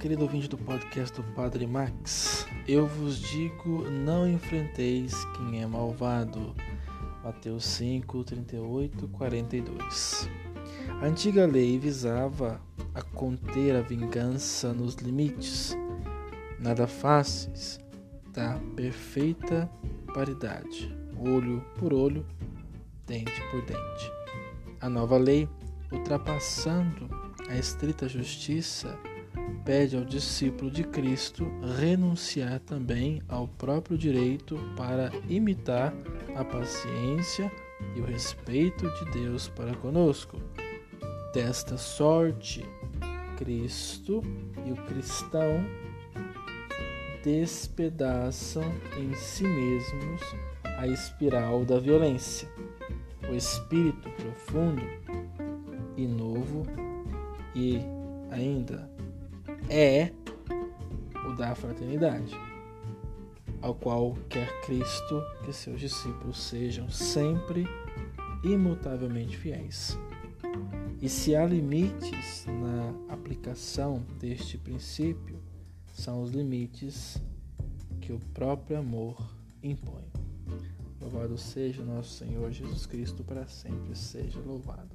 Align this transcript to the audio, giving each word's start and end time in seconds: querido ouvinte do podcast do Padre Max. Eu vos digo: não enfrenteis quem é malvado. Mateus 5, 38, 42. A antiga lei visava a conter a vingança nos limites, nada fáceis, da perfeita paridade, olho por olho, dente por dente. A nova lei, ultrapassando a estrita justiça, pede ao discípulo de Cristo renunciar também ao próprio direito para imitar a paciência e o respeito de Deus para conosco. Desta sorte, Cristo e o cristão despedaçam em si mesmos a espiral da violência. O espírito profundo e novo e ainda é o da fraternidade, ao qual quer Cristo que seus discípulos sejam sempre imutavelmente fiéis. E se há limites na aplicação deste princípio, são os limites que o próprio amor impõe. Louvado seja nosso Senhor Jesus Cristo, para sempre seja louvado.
querido 0.00 0.22
ouvinte 0.22 0.48
do 0.48 0.56
podcast 0.56 1.20
do 1.20 1.22
Padre 1.34 1.66
Max. 1.66 2.46
Eu 2.66 2.86
vos 2.86 3.20
digo: 3.20 3.88
não 3.88 4.26
enfrenteis 4.28 5.12
quem 5.36 5.62
é 5.62 5.66
malvado. 5.66 6.54
Mateus 7.22 7.66
5, 7.66 8.24
38, 8.24 9.08
42. 9.08 10.28
A 11.00 11.06
antiga 11.06 11.46
lei 11.46 11.78
visava 11.78 12.60
a 12.94 13.02
conter 13.02 13.76
a 13.76 13.82
vingança 13.82 14.72
nos 14.72 14.94
limites, 14.94 15.76
nada 16.58 16.86
fáceis, 16.86 17.78
da 18.32 18.58
perfeita 18.74 19.70
paridade, 20.14 20.92
olho 21.16 21.64
por 21.78 21.92
olho, 21.92 22.26
dente 23.06 23.40
por 23.50 23.60
dente. 23.62 24.12
A 24.80 24.88
nova 24.88 25.16
lei, 25.16 25.48
ultrapassando 25.92 27.08
a 27.48 27.56
estrita 27.56 28.08
justiça, 28.08 28.98
pede 29.64 29.96
ao 29.96 30.04
discípulo 30.04 30.70
de 30.70 30.84
Cristo 30.84 31.46
renunciar 31.78 32.60
também 32.60 33.22
ao 33.28 33.46
próprio 33.46 33.96
direito 33.96 34.58
para 34.76 35.10
imitar 35.28 35.92
a 36.36 36.44
paciência 36.44 37.50
e 37.94 38.00
o 38.00 38.04
respeito 38.04 38.88
de 38.90 39.10
Deus 39.12 39.48
para 39.48 39.74
conosco. 39.76 40.38
Desta 41.32 41.76
sorte, 41.76 42.64
Cristo 43.36 44.22
e 44.66 44.72
o 44.72 44.76
cristão 44.86 45.64
despedaçam 47.22 48.64
em 48.98 49.14
si 49.14 49.44
mesmos 49.44 50.20
a 50.64 50.86
espiral 50.86 51.64
da 51.64 51.78
violência. 51.78 52.48
O 53.30 53.34
espírito 53.34 54.10
profundo 54.10 54.82
e 55.96 56.06
novo 56.06 56.66
e 57.54 57.80
ainda 58.30 58.90
é 59.70 60.12
o 61.28 61.32
da 61.32 61.54
fraternidade, 61.54 62.34
ao 63.62 63.72
qual 63.72 64.14
quer 64.28 64.60
Cristo 64.62 65.22
que 65.44 65.52
seus 65.52 65.78
discípulos 65.78 66.42
sejam 66.42 66.90
sempre 66.90 67.64
imutavelmente 68.42 69.36
fiéis. 69.36 69.96
E 71.00 71.08
se 71.08 71.36
há 71.36 71.46
limites 71.46 72.46
na 72.46 73.14
aplicação 73.14 74.04
deste 74.18 74.58
princípio, 74.58 75.38
são 75.94 76.20
os 76.20 76.30
limites 76.30 77.22
que 78.00 78.12
o 78.12 78.18
próprio 78.34 78.78
amor 78.78 79.16
impõe. 79.62 80.04
Louvado 81.00 81.38
seja 81.38 81.82
nosso 81.82 82.10
Senhor 82.10 82.50
Jesus 82.50 82.86
Cristo, 82.86 83.22
para 83.22 83.46
sempre 83.46 83.94
seja 83.94 84.38
louvado. 84.40 84.90